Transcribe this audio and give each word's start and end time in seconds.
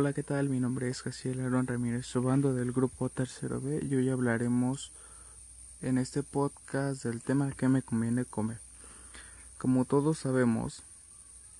Hola, 0.00 0.12
¿qué 0.12 0.22
tal? 0.22 0.48
Mi 0.48 0.60
nombre 0.60 0.88
es 0.88 1.02
Jaciel 1.02 1.40
Aaron 1.40 1.66
Ramírez, 1.66 2.06
subando 2.06 2.54
del 2.54 2.70
grupo 2.70 3.08
Tercero 3.08 3.60
B 3.60 3.80
y 3.82 3.96
hoy 3.96 4.10
hablaremos 4.10 4.92
en 5.82 5.98
este 5.98 6.22
podcast 6.22 7.02
del 7.02 7.20
tema 7.20 7.50
que 7.50 7.66
me 7.66 7.82
conviene 7.82 8.24
comer. 8.24 8.60
Como 9.56 9.86
todos 9.86 10.18
sabemos, 10.18 10.84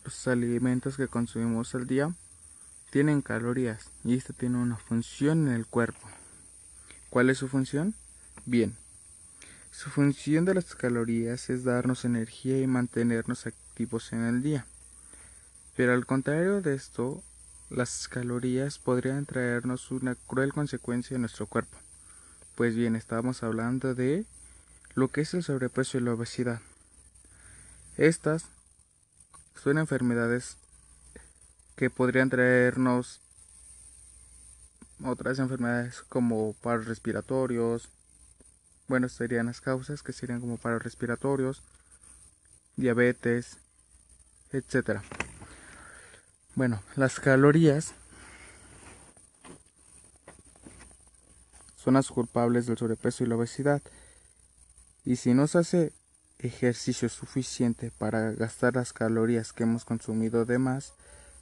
los 0.05 0.29
alimentos 0.29 0.97
que 0.97 1.09
consumimos 1.09 1.75
al 1.75 1.89
día 1.89 2.15
tienen 2.91 3.23
calorías 3.23 3.91
y 4.05 4.15
esto 4.15 4.33
tiene 4.33 4.59
una 4.59 4.77
función 4.77 5.49
en 5.49 5.55
el 5.55 5.67
cuerpo. 5.67 6.09
¿Cuál 7.11 7.31
es 7.31 7.39
su 7.39 7.49
función? 7.49 7.97
Bien, 8.47 8.77
su 9.73 9.91
función 9.91 10.45
de 10.45 10.55
las 10.55 10.77
calorías 10.77 11.51
es 11.51 11.65
darnos 11.65 12.05
energía 12.05 12.61
y 12.61 12.69
mantenernos 12.69 13.49
activos 13.49 14.13
en 14.13 14.23
el 14.23 14.45
día. 14.45 14.65
Pero 15.75 15.93
al 15.93 16.07
contrario 16.07 16.63
de 16.63 16.77
esto, 16.77 17.21
las 17.71 18.09
calorías 18.09 18.79
podrían 18.79 19.27
traernos 19.27 19.91
una 19.91 20.15
cruel 20.15 20.53
consecuencia 20.53 21.15
en 21.15 21.23
nuestro 21.23 21.47
cuerpo. 21.47 21.77
Pues 22.55 22.75
bien, 22.75 22.97
estamos 22.97 23.43
hablando 23.43 23.95
de 23.95 24.25
lo 24.95 25.09
que 25.09 25.21
es 25.21 25.35
el 25.35 25.43
sobrepeso 25.43 25.99
y 25.99 26.01
la 26.01 26.15
obesidad. 26.15 26.61
Estas 27.97 28.47
son 29.63 29.79
enfermedades 29.79 30.57
que 31.77 31.91
podrían 31.91 32.31
traernos 32.31 33.21
otras 35.05 35.39
enfermedades 35.39 36.03
como 36.09 36.55
paros 36.55 36.87
respiratorios. 36.87 37.89
Bueno, 38.89 39.09
serían 39.09 39.47
las 39.47 39.61
causas 39.61 40.03
que 40.03 40.13
serían 40.13 40.41
como 40.41 40.57
paros 40.57 40.83
respiratorios, 40.83 41.63
diabetes, 42.77 43.59
etcétera. 44.51 45.03
Bueno, 46.59 46.83
las 46.97 47.21
calorías 47.21 47.95
son 51.77 51.95
las 51.95 52.09
culpables 52.09 52.67
del 52.67 52.77
sobrepeso 52.77 53.23
y 53.23 53.29
la 53.29 53.37
obesidad. 53.37 53.81
Y 55.05 55.15
si 55.15 55.35
no 55.35 55.47
se 55.47 55.59
hace 55.59 55.93
ejercicio 56.41 57.09
suficiente 57.11 57.93
para 57.97 58.33
gastar 58.33 58.75
las 58.75 58.93
calorías 58.93 59.53
que 59.53 59.63
hemos 59.63 59.85
consumido 59.85 60.47
de 60.47 60.59
más, 60.59 60.95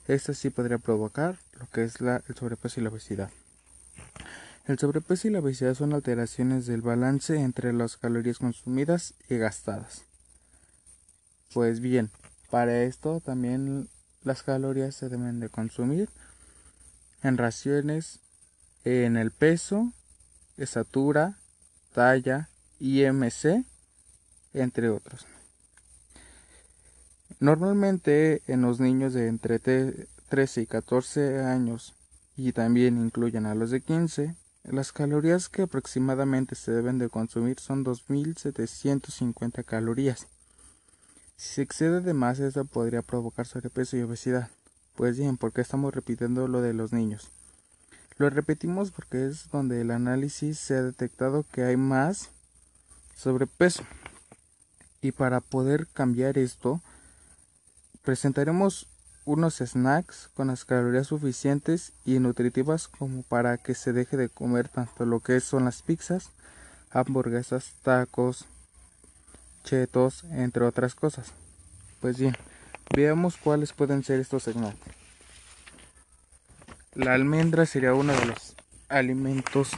esto 0.07 0.35
sí 0.35 0.51
podría 0.51 0.77
provocar 0.77 1.39
lo 1.59 1.65
que 1.65 1.83
es 1.83 1.99
la, 1.99 2.21
el 2.27 2.35
sobrepeso 2.35 2.79
y 2.79 2.83
la 2.83 2.91
obesidad. 2.91 3.31
El 4.67 4.77
sobrepeso 4.77 5.29
y 5.29 5.31
la 5.31 5.39
obesidad 5.39 5.73
son 5.73 5.93
alteraciones 5.93 6.67
del 6.67 6.83
balance 6.83 7.39
entre 7.39 7.73
las 7.73 7.97
calorías 7.97 8.37
consumidas 8.37 9.15
y 9.29 9.37
gastadas. 9.37 10.03
Pues 11.55 11.79
bien, 11.79 12.11
para 12.51 12.83
esto 12.83 13.19
también 13.19 13.89
las 14.27 14.43
calorías 14.43 14.95
se 14.95 15.09
deben 15.09 15.39
de 15.39 15.49
consumir 15.49 16.09
en 17.23 17.37
raciones 17.37 18.19
en 18.83 19.17
el 19.17 19.31
peso, 19.31 19.91
estatura, 20.57 21.37
talla, 21.93 22.49
IMC, 22.79 23.65
entre 24.53 24.89
otros. 24.89 25.25
Normalmente 27.39 28.43
en 28.47 28.61
los 28.61 28.79
niños 28.79 29.13
de 29.13 29.27
entre 29.27 29.59
13 29.59 30.61
y 30.61 30.65
14 30.65 31.43
años 31.43 31.93
y 32.35 32.51
también 32.51 32.97
incluyen 32.97 33.45
a 33.45 33.55
los 33.55 33.71
de 33.71 33.81
15, 33.81 34.35
las 34.63 34.91
calorías 34.91 35.49
que 35.49 35.63
aproximadamente 35.63 36.55
se 36.55 36.71
deben 36.71 36.97
de 36.97 37.09
consumir 37.09 37.59
son 37.59 37.85
2.750 37.85 39.63
calorías. 39.63 40.27
Si 41.37 41.53
se 41.53 41.61
excede 41.61 42.01
de 42.01 42.15
más, 42.15 42.39
esto 42.39 42.65
podría 42.65 43.03
provocar 43.03 43.45
sobrepeso 43.45 43.95
y 43.95 44.01
obesidad. 44.01 44.49
Pues 44.95 45.19
bien, 45.19 45.37
porque 45.37 45.61
estamos 45.61 45.93
repitiendo 45.93 46.47
lo 46.47 46.61
de 46.61 46.73
los 46.73 46.93
niños. 46.93 47.29
Lo 48.17 48.27
repetimos 48.31 48.89
porque 48.89 49.27
es 49.27 49.47
donde 49.51 49.81
el 49.81 49.91
análisis 49.91 50.57
se 50.57 50.75
ha 50.75 50.81
detectado 50.81 51.45
que 51.51 51.63
hay 51.63 51.77
más 51.77 52.31
sobrepeso. 53.15 53.83
Y 54.99 55.11
para 55.11 55.39
poder 55.39 55.85
cambiar 55.85 56.39
esto, 56.39 56.81
presentaremos 58.03 58.87
unos 59.25 59.57
snacks 59.57 60.29
con 60.33 60.47
las 60.47 60.65
calorías 60.65 61.05
suficientes 61.05 61.93
y 62.03 62.17
nutritivas 62.17 62.87
como 62.87 63.21
para 63.21 63.57
que 63.57 63.75
se 63.75 63.93
deje 63.93 64.17
de 64.17 64.29
comer 64.29 64.69
tanto 64.69 65.05
lo 65.05 65.19
que 65.19 65.39
son 65.39 65.65
las 65.65 65.83
pizzas, 65.83 66.31
hamburguesas, 66.89 67.73
tacos, 67.83 68.47
chetos, 69.67 70.23
entre 70.31 70.63
otras 70.63 70.95
cosas. 70.95 71.33
Pues 71.99 72.17
bien, 72.17 72.35
veamos 72.95 73.35
cuáles 73.35 73.73
pueden 73.73 74.03
ser 74.03 74.19
estos 74.19 74.43
segmentos. 74.43 74.87
La 76.93 77.13
almendra 77.13 77.65
sería 77.65 77.93
uno 77.93 78.13
de 78.13 78.25
los 78.27 78.55
alimentos 78.87 79.71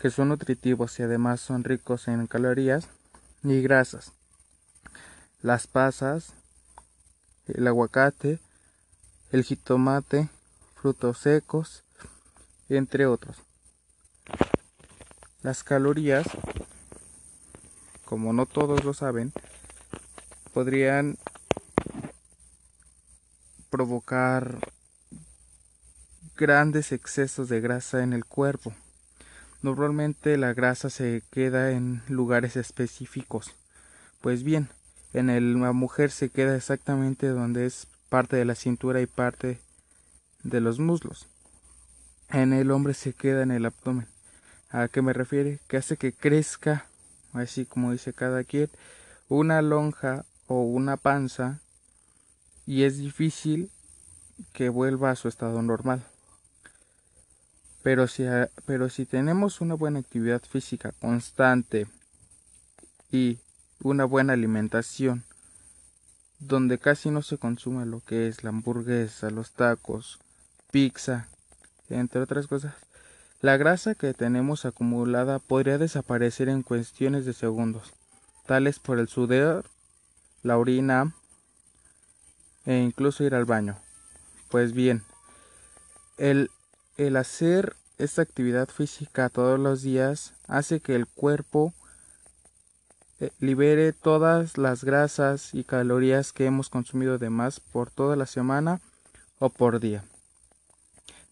que 0.00 0.10
son 0.10 0.30
nutritivos 0.30 0.98
y 0.98 1.02
además 1.02 1.40
son 1.40 1.62
ricos 1.62 2.08
en 2.08 2.26
calorías 2.26 2.88
y 3.42 3.60
grasas. 3.60 4.12
Las 5.42 5.66
pasas, 5.66 6.32
el 7.46 7.66
aguacate, 7.66 8.40
el 9.32 9.44
jitomate, 9.44 10.30
frutos 10.74 11.18
secos, 11.18 11.84
entre 12.70 13.04
otros. 13.04 13.36
Las 15.42 15.62
calorías 15.62 16.26
como 18.10 18.32
no 18.32 18.44
todos 18.44 18.84
lo 18.84 18.92
saben, 18.92 19.32
podrían 20.52 21.16
provocar 23.70 24.58
grandes 26.36 26.90
excesos 26.90 27.48
de 27.48 27.60
grasa 27.60 28.02
en 28.02 28.12
el 28.12 28.24
cuerpo. 28.24 28.74
Normalmente 29.62 30.36
la 30.38 30.52
grasa 30.54 30.90
se 30.90 31.22
queda 31.30 31.70
en 31.70 32.02
lugares 32.08 32.56
específicos. 32.56 33.54
Pues 34.20 34.42
bien, 34.42 34.70
en 35.12 35.60
la 35.60 35.72
mujer 35.72 36.10
se 36.10 36.30
queda 36.30 36.56
exactamente 36.56 37.28
donde 37.28 37.64
es 37.64 37.86
parte 38.08 38.34
de 38.34 38.44
la 38.44 38.56
cintura 38.56 39.00
y 39.00 39.06
parte 39.06 39.60
de 40.42 40.60
los 40.60 40.80
muslos. 40.80 41.28
En 42.28 42.54
el 42.54 42.72
hombre 42.72 42.94
se 42.94 43.12
queda 43.12 43.44
en 43.44 43.52
el 43.52 43.66
abdomen. 43.66 44.08
¿A 44.68 44.88
qué 44.88 45.00
me 45.00 45.12
refiere? 45.12 45.60
Que 45.68 45.76
hace 45.76 45.96
que 45.96 46.12
crezca 46.12 46.89
así 47.32 47.64
como 47.66 47.92
dice 47.92 48.12
cada 48.12 48.44
quien, 48.44 48.70
una 49.28 49.62
lonja 49.62 50.24
o 50.46 50.62
una 50.62 50.96
panza 50.96 51.60
y 52.66 52.84
es 52.84 52.98
difícil 52.98 53.70
que 54.52 54.68
vuelva 54.68 55.10
a 55.10 55.16
su 55.16 55.28
estado 55.28 55.62
normal. 55.62 56.04
Pero 57.82 58.06
si, 58.08 58.24
pero 58.66 58.90
si 58.90 59.06
tenemos 59.06 59.60
una 59.60 59.74
buena 59.74 60.00
actividad 60.00 60.42
física 60.42 60.92
constante 61.00 61.86
y 63.10 63.38
una 63.82 64.04
buena 64.04 64.34
alimentación, 64.34 65.24
donde 66.38 66.78
casi 66.78 67.10
no 67.10 67.22
se 67.22 67.38
consume 67.38 67.86
lo 67.86 68.00
que 68.00 68.28
es 68.28 68.44
la 68.44 68.50
hamburguesa, 68.50 69.30
los 69.30 69.52
tacos, 69.52 70.18
pizza, 70.70 71.28
entre 71.88 72.20
otras 72.20 72.46
cosas, 72.46 72.74
la 73.40 73.56
grasa 73.56 73.94
que 73.94 74.12
tenemos 74.12 74.64
acumulada 74.64 75.38
podría 75.38 75.78
desaparecer 75.78 76.48
en 76.48 76.62
cuestiones 76.62 77.24
de 77.24 77.32
segundos, 77.32 77.92
tales 78.46 78.78
por 78.78 78.98
el 78.98 79.08
sudor, 79.08 79.64
la 80.42 80.58
orina 80.58 81.14
e 82.66 82.76
incluso 82.78 83.24
ir 83.24 83.34
al 83.34 83.46
baño. 83.46 83.78
Pues 84.50 84.72
bien, 84.72 85.02
el, 86.18 86.50
el 86.98 87.16
hacer 87.16 87.76
esta 87.98 88.22
actividad 88.22 88.68
física 88.68 89.28
todos 89.28 89.58
los 89.58 89.82
días 89.82 90.34
hace 90.46 90.80
que 90.80 90.94
el 90.94 91.06
cuerpo 91.06 91.72
eh, 93.20 93.30
libere 93.38 93.92
todas 93.92 94.58
las 94.58 94.84
grasas 94.84 95.54
y 95.54 95.64
calorías 95.64 96.32
que 96.32 96.46
hemos 96.46 96.68
consumido 96.68 97.18
de 97.18 97.30
más 97.30 97.60
por 97.60 97.90
toda 97.90 98.16
la 98.16 98.26
semana 98.26 98.80
o 99.38 99.48
por 99.50 99.80
día. 99.80 100.04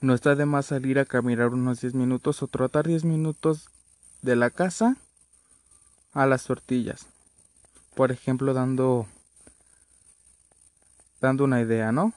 No 0.00 0.14
está 0.14 0.36
de 0.36 0.46
más 0.46 0.66
salir 0.66 1.00
a 1.00 1.04
caminar 1.04 1.48
unos 1.48 1.80
10 1.80 1.94
minutos 1.94 2.42
o 2.42 2.46
trotar 2.46 2.86
10 2.86 3.04
minutos 3.04 3.68
de 4.22 4.36
la 4.36 4.50
casa 4.50 4.96
a 6.12 6.26
las 6.26 6.44
tortillas. 6.44 7.06
Por 7.94 8.12
ejemplo, 8.12 8.54
dando 8.54 9.08
dando 11.20 11.42
una 11.44 11.60
idea, 11.60 11.90
¿no? 11.90 12.12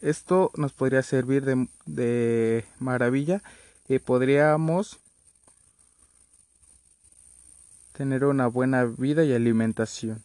Esto 0.00 0.52
nos 0.56 0.72
podría 0.72 1.02
servir 1.02 1.44
de, 1.44 1.68
de 1.86 2.64
maravilla 2.78 3.42
y 3.88 3.98
podríamos 3.98 5.00
tener 7.92 8.24
una 8.24 8.46
buena 8.46 8.84
vida 8.84 9.24
y 9.24 9.32
alimentación. 9.32 10.22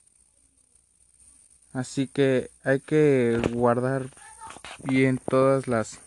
Así 1.73 2.07
que 2.07 2.49
hay 2.63 2.79
que 2.79 3.41
guardar 3.51 4.09
bien 4.83 5.19
todas 5.27 5.67
las 5.67 5.99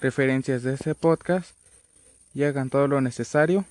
referencias 0.00 0.62
de 0.62 0.74
este 0.74 0.94
podcast 0.94 1.56
y 2.34 2.44
hagan 2.44 2.70
todo 2.70 2.88
lo 2.88 3.00
necesario 3.00 3.64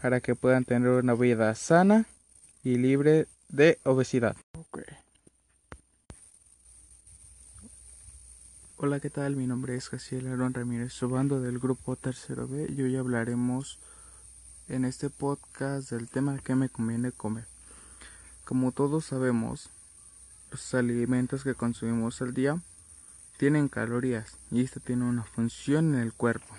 para 0.00 0.20
que 0.20 0.34
puedan 0.34 0.64
tener 0.64 0.88
una 0.88 1.14
vida 1.14 1.54
sana 1.54 2.06
y 2.62 2.76
libre 2.76 3.26
de 3.48 3.78
obesidad. 3.84 4.36
Hola, 8.76 8.98
¿qué 9.00 9.10
tal? 9.10 9.36
Mi 9.36 9.46
nombre 9.46 9.76
es 9.76 9.90
Jaciel 9.90 10.26
Aaron 10.26 10.54
Ramírez 10.54 10.94
Sobando 10.94 11.40
del 11.40 11.58
grupo 11.58 11.96
Tercero 11.96 12.48
B 12.48 12.66
y 12.70 12.80
hoy 12.80 12.96
hablaremos 12.96 13.78
en 14.68 14.84
este 14.84 15.10
podcast 15.10 15.90
del 15.90 16.08
tema 16.08 16.38
que 16.38 16.54
me 16.54 16.70
conviene 16.70 17.12
comer. 17.12 17.44
Como 18.46 18.72
todos 18.72 19.04
sabemos, 19.04 19.68
los 20.50 20.74
alimentos 20.74 21.44
que 21.44 21.54
consumimos 21.54 22.22
al 22.22 22.32
día 22.32 22.60
tienen 23.40 23.68
calorías 23.68 24.36
y 24.50 24.62
esto 24.62 24.80
tiene 24.80 25.04
una 25.04 25.24
función 25.24 25.94
en 25.94 26.00
el 26.02 26.12
cuerpo. 26.12 26.54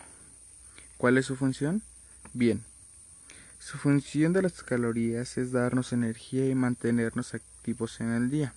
¿Cuál 0.97 1.19
es 1.19 1.27
su 1.27 1.35
función? 1.35 1.83
Bien, 2.33 2.63
su 3.59 3.77
función 3.77 4.33
de 4.33 4.41
las 4.41 4.63
calorías 4.63 5.37
es 5.37 5.51
darnos 5.51 5.93
energía 5.93 6.47
y 6.47 6.55
mantenernos 6.55 7.35
activos 7.35 8.01
en 8.01 8.11
el 8.13 8.31
día. 8.31 8.55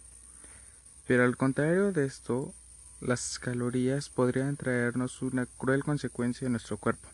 Pero 1.06 1.24
al 1.24 1.36
contrario 1.36 1.92
de 1.92 2.06
esto, 2.06 2.54
las 3.02 3.38
calorías 3.38 4.08
podrían 4.08 4.56
traernos 4.56 5.20
una 5.20 5.44
cruel 5.44 5.84
consecuencia 5.84 6.46
en 6.46 6.52
nuestro 6.52 6.78
cuerpo. 6.78 7.06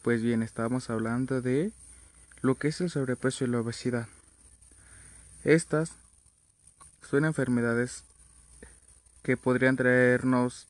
Pues 0.00 0.22
bien, 0.22 0.42
estábamos 0.42 0.88
hablando 0.88 1.42
de 1.42 1.70
lo 2.40 2.54
que 2.54 2.68
es 2.68 2.80
el 2.80 2.88
sobrepeso 2.88 3.44
y 3.44 3.48
la 3.48 3.60
obesidad. 3.60 4.08
Estas 5.44 5.92
son 7.02 7.26
enfermedades 7.26 8.04
que 9.22 9.36
podrían 9.36 9.76
traernos 9.76 10.66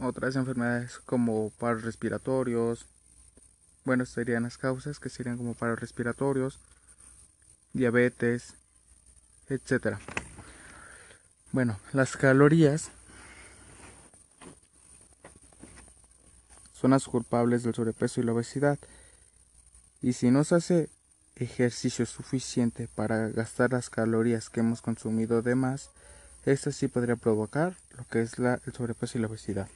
otras 0.00 0.36
enfermedades 0.36 0.98
como 1.00 1.50
paros 1.50 1.82
respiratorios. 1.82 2.86
Bueno, 3.84 4.06
serían 4.06 4.44
las 4.44 4.58
causas 4.58 5.00
que 5.00 5.08
serían 5.08 5.36
como 5.36 5.54
paros 5.54 5.80
respiratorios, 5.80 6.58
diabetes, 7.72 8.54
etcétera. 9.48 10.00
Bueno, 11.52 11.78
las 11.92 12.16
calorías 12.16 12.90
son 16.72 16.92
las 16.92 17.04
culpables 17.04 17.62
del 17.62 17.74
sobrepeso 17.74 18.20
y 18.20 18.24
la 18.24 18.32
obesidad. 18.32 18.78
Y 20.00 20.14
si 20.14 20.30
no 20.30 20.44
se 20.44 20.54
hace 20.54 20.90
ejercicio 21.36 22.06
suficiente 22.06 22.88
para 22.88 23.28
gastar 23.28 23.72
las 23.72 23.90
calorías 23.90 24.48
que 24.48 24.60
hemos 24.60 24.80
consumido 24.80 25.42
de 25.42 25.54
más, 25.54 25.90
esto 26.44 26.72
sí 26.72 26.88
podría 26.88 27.16
provocar 27.16 27.76
lo 27.96 28.04
que 28.04 28.22
es 28.22 28.38
la, 28.38 28.60
el 28.66 28.72
sobrepeso 28.72 29.18
y 29.18 29.20
la 29.20 29.28
obesidad. 29.28 29.68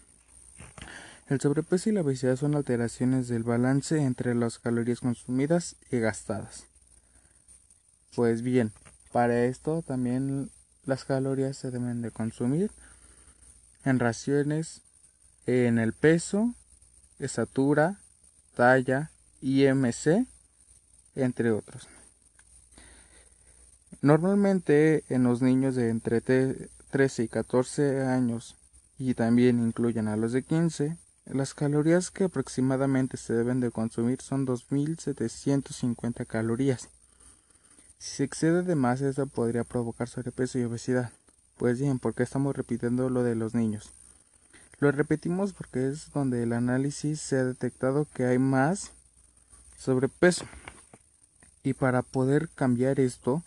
El 1.28 1.40
sobrepeso 1.40 1.88
y 1.88 1.93
la 1.93 2.02
obesidad 2.02 2.37
son 2.37 2.55
alteraciones 2.55 3.28
del 3.28 3.44
balance 3.44 3.99
entre 4.02 4.34
las 4.34 4.58
calorías 4.58 5.00
consumidas 5.00 5.76
y 5.90 5.99
gastadas. 5.99 6.66
Pues 8.14 8.43
bien, 8.43 8.72
para 9.12 9.44
esto 9.44 9.82
también 9.82 10.50
las 10.84 11.05
calorías 11.05 11.56
se 11.56 11.70
deben 11.70 12.02
de 12.02 12.11
consumir 12.11 12.70
en 13.84 13.99
raciones 13.99 14.82
en 15.46 15.78
el 15.78 15.93
peso, 15.93 16.55
estatura, 17.19 18.00
talla, 18.55 19.11
IMC, 19.40 20.26
entre 21.14 21.50
otros. 21.52 21.88
Normalmente 24.04 25.02
en 25.08 25.22
los 25.22 25.40
niños 25.40 25.76
de 25.76 25.88
entre 25.88 26.20
13 26.20 27.22
y 27.22 27.28
14 27.28 28.02
años 28.02 28.54
y 28.98 29.14
también 29.14 29.66
incluyen 29.66 30.08
a 30.08 30.16
los 30.18 30.32
de 30.32 30.42
15, 30.42 30.98
las 31.24 31.54
calorías 31.54 32.10
que 32.10 32.24
aproximadamente 32.24 33.16
se 33.16 33.32
deben 33.32 33.60
de 33.60 33.70
consumir 33.70 34.20
son 34.20 34.44
2750 34.44 36.26
calorías. 36.26 36.90
Si 37.96 38.16
se 38.16 38.24
excede 38.24 38.62
de 38.62 38.74
más, 38.74 39.00
esto 39.00 39.26
podría 39.26 39.64
provocar 39.64 40.06
sobrepeso 40.06 40.58
y 40.58 40.64
obesidad. 40.64 41.10
Pues 41.56 41.80
bien, 41.80 41.98
porque 41.98 42.24
estamos 42.24 42.54
repitiendo 42.54 43.08
lo 43.08 43.22
de 43.22 43.36
los 43.36 43.54
niños. 43.54 43.90
Lo 44.80 44.92
repetimos 44.92 45.54
porque 45.54 45.88
es 45.88 46.12
donde 46.12 46.42
el 46.42 46.52
análisis 46.52 47.22
se 47.22 47.38
ha 47.38 47.44
detectado 47.44 48.06
que 48.12 48.26
hay 48.26 48.38
más 48.38 48.90
sobrepeso. 49.78 50.44
Y 51.62 51.72
para 51.72 52.02
poder 52.02 52.50
cambiar 52.50 53.00
esto, 53.00 53.42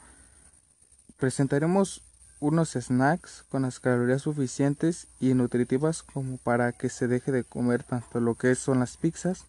presentaremos 1.17 2.03
unos 2.39 2.73
snacks 2.73 3.43
con 3.49 3.63
las 3.63 3.79
calorías 3.79 4.21
suficientes 4.21 5.07
y 5.19 5.33
nutritivas 5.33 6.03
como 6.03 6.37
para 6.37 6.71
que 6.71 6.89
se 6.89 7.07
deje 7.07 7.31
de 7.31 7.43
comer 7.43 7.83
tanto 7.83 8.19
lo 8.19 8.35
que 8.35 8.53
son 8.55 8.79
las 8.79 8.97
pizzas, 8.97 9.45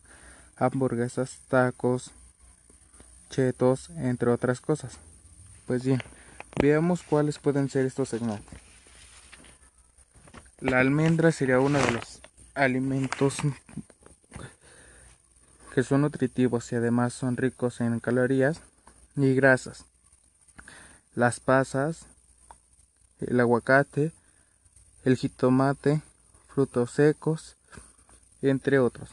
hamburguesas, 0.56 1.40
tacos, 1.48 2.12
chetos, 3.30 3.90
entre 3.90 4.30
otras 4.30 4.60
cosas. 4.60 4.98
Pues 5.66 5.84
bien, 5.84 6.00
veamos 6.60 7.02
cuáles 7.02 7.38
pueden 7.38 7.68
ser 7.68 7.84
estos 7.84 8.10
snacks. 8.10 8.42
La 10.60 10.80
almendra 10.80 11.30
sería 11.30 11.60
uno 11.60 11.78
de 11.78 11.92
los 11.92 12.20
alimentos 12.54 13.36
que 15.74 15.82
son 15.84 16.00
nutritivos 16.00 16.72
y 16.72 16.76
además 16.76 17.12
son 17.12 17.36
ricos 17.36 17.80
en 17.80 18.00
calorías 18.00 18.62
y 19.14 19.34
grasas. 19.34 19.84
Las 21.18 21.40
pasas, 21.40 22.06
el 23.18 23.40
aguacate, 23.40 24.12
el 25.02 25.16
jitomate, 25.16 26.00
frutos 26.46 26.92
secos, 26.92 27.56
entre 28.40 28.78
otros. 28.78 29.08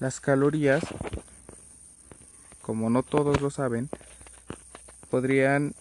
Las 0.00 0.18
calorías 0.18 0.82
como 2.62 2.90
no 2.90 3.04
todos 3.04 3.40
lo 3.40 3.50
saben, 3.50 3.90
podrían 5.08 5.72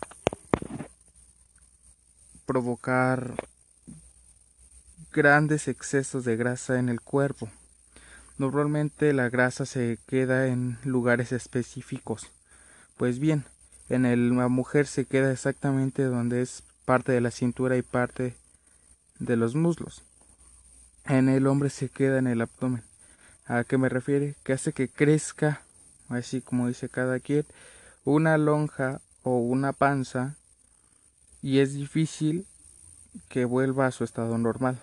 provocar 2.46 3.34
grandes 5.12 5.68
excesos 5.68 6.26
de 6.26 6.36
grasa 6.36 6.78
en 6.78 6.90
el 6.90 7.02
cuerpo. 7.02 7.50
Normalmente 8.38 9.14
la 9.14 9.30
grasa 9.30 9.66
se 9.66 9.98
queda 10.06 10.46
en 10.46 10.78
lugares 10.84 11.32
específicos. 11.32 12.28
Pues 12.98 13.18
bien, 13.18 13.46
en 13.94 14.38
la 14.38 14.48
mujer 14.48 14.88
se 14.88 15.06
queda 15.06 15.32
exactamente 15.32 16.04
donde 16.04 16.42
es 16.42 16.64
parte 16.86 17.12
de 17.12 17.22
la 17.22 17.32
cintura 17.32 17.78
y 17.78 17.82
parte 17.82 18.36
de 19.20 19.36
los 19.36 19.56
muslos. 19.56 20.04
En 21.06 21.30
el 21.30 21.48
hombre 21.48 21.70
se 21.70 21.90
queda 21.90 22.20
en 22.20 22.28
el 22.28 22.42
abdomen. 22.42 22.84
¿A 23.46 23.64
qué 23.64 23.78
me 23.78 23.90
refiere? 23.90 24.36
Que 24.44 24.54
hace 24.54 24.72
que 24.72 24.88
crezca 24.88 25.62
así 26.18 26.42
como 26.42 26.68
dice 26.68 26.90
cada 26.90 27.20
quien, 27.20 27.46
una 28.04 28.38
lonja 28.38 29.02
o 29.24 29.38
una 29.38 29.74
panza 29.74 30.36
y 31.42 31.60
es 31.60 31.74
difícil 31.74 32.46
que 33.30 33.46
vuelva 33.46 33.88
a 33.88 33.92
su 33.92 34.04
estado 34.04 34.38
normal. 34.38 34.80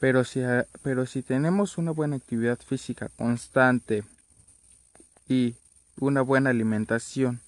Pero 0.00 0.24
si, 0.24 0.42
pero 0.82 1.06
si 1.06 1.22
tenemos 1.22 1.78
una 1.78 1.92
buena 1.92 2.16
actividad 2.16 2.58
física 2.58 3.08
constante 3.16 4.04
y 5.28 5.54
una 5.98 6.22
buena 6.22 6.50
alimentación, 6.50 7.40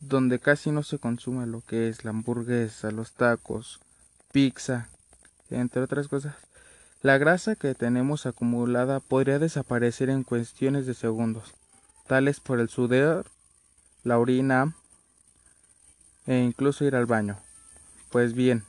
donde 0.00 0.38
casi 0.38 0.70
no 0.70 0.82
se 0.82 0.98
consume 0.98 1.46
lo 1.46 1.60
que 1.60 1.88
es 1.88 2.04
la 2.04 2.10
hamburguesa, 2.10 2.90
los 2.90 3.12
tacos, 3.12 3.80
pizza, 4.32 4.88
entre 5.50 5.82
otras 5.82 6.08
cosas, 6.08 6.34
la 7.02 7.18
grasa 7.18 7.54
que 7.56 7.74
tenemos 7.74 8.26
acumulada 8.26 9.00
podría 9.00 9.38
desaparecer 9.38 10.10
en 10.10 10.24
cuestiones 10.24 10.86
de 10.86 10.94
segundos, 10.94 11.54
tales 12.06 12.40
por 12.40 12.58
el 12.58 12.68
sudor, 12.68 13.26
la 14.02 14.18
orina 14.18 14.74
e 16.26 16.38
incluso 16.38 16.84
ir 16.84 16.96
al 16.96 17.06
baño. 17.06 17.38
Pues 18.10 18.32
bien, 18.32 18.64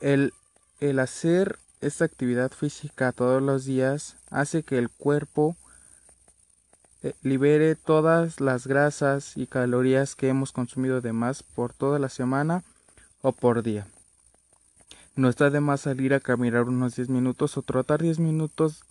el, 0.00 0.32
el 0.80 0.98
hacer 0.98 1.58
esta 1.80 2.04
actividad 2.04 2.52
física 2.52 3.12
todos 3.12 3.42
los 3.42 3.64
días 3.64 4.16
hace 4.30 4.62
que 4.62 4.78
el 4.78 4.88
cuerpo 4.88 5.56
libere 7.22 7.74
todas 7.74 8.40
las 8.40 8.66
grasas 8.66 9.36
y 9.36 9.46
calorías 9.46 10.14
que 10.14 10.28
hemos 10.28 10.52
consumido 10.52 11.00
de 11.00 11.12
más 11.12 11.42
por 11.42 11.72
toda 11.72 11.98
la 11.98 12.08
semana 12.08 12.64
o 13.22 13.32
por 13.32 13.62
día. 13.62 13.86
No 15.14 15.28
está 15.28 15.50
de 15.50 15.60
más 15.60 15.82
salir 15.82 16.14
a 16.14 16.20
caminar 16.20 16.64
unos 16.64 16.96
10 16.96 17.08
minutos 17.08 17.56
o 17.56 17.62
trotar 17.62 18.00
10 18.00 18.18
minutos 18.18 18.84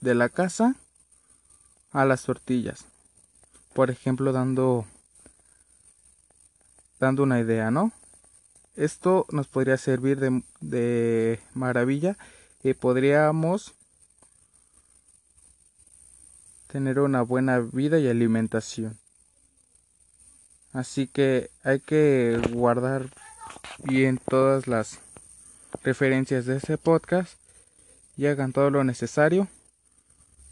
de 0.00 0.14
la 0.14 0.28
casa 0.28 0.76
a 1.92 2.04
las 2.04 2.24
tortillas. 2.24 2.84
Por 3.72 3.90
ejemplo, 3.90 4.32
dando 4.32 4.86
dando 7.00 7.24
una 7.24 7.40
idea, 7.40 7.70
¿no? 7.70 7.90
Esto 8.76 9.26
nos 9.30 9.48
podría 9.48 9.76
servir 9.76 10.20
de, 10.20 10.42
de 10.60 11.40
maravilla 11.52 12.16
y 12.62 12.74
podríamos 12.74 13.74
tener 16.72 17.00
una 17.00 17.20
buena 17.20 17.58
vida 17.58 17.98
y 17.98 18.08
alimentación. 18.08 18.96
Así 20.72 21.06
que 21.06 21.50
hay 21.62 21.80
que 21.80 22.40
guardar 22.50 23.10
bien 23.84 24.18
todas 24.18 24.66
las 24.66 24.98
referencias 25.84 26.46
de 26.46 26.56
este 26.56 26.78
podcast 26.78 27.34
y 28.16 28.24
hagan 28.24 28.54
todo 28.54 28.70
lo 28.70 28.84
necesario 28.84 29.48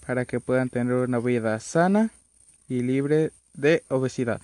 para 0.07 0.27
que 0.27 0.41
puedan 0.41 0.69
tener 0.69 0.93
una 0.93 1.21
vida 1.21 1.59
sana 1.59 2.11
y 2.69 2.83
libre 2.83 3.33
de 3.55 3.83
obesidad. 3.89 4.39